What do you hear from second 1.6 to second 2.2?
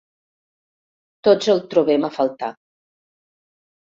trobem a